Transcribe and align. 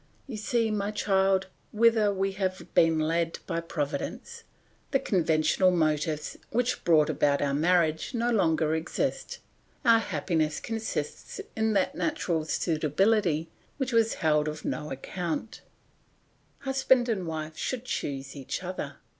You 0.25 0.35
see, 0.35 0.71
my 0.71 0.89
child, 0.89 1.45
whither 1.71 2.11
we 2.11 2.31
have 2.31 2.65
been 2.73 2.97
led 2.97 3.37
by 3.45 3.61
Providence; 3.61 4.41
the 4.89 4.99
conventional 4.99 5.69
motives 5.69 6.39
which 6.49 6.83
brought 6.83 7.07
about 7.07 7.39
our 7.39 7.53
marriage 7.53 8.15
no 8.15 8.31
longer 8.31 8.73
exist, 8.73 9.37
our 9.85 9.99
happiness 9.99 10.59
consists 10.59 11.39
in 11.55 11.73
that 11.73 11.93
natural 11.93 12.45
suitability 12.45 13.51
which 13.77 13.93
was 13.93 14.15
held 14.15 14.47
of 14.47 14.65
no 14.65 14.89
account. 14.89 15.61
"Husband 16.61 17.07
and 17.07 17.27
wife 17.27 17.55
should 17.55 17.85
choose 17.85 18.35
each 18.35 18.63
other. 18.63 18.95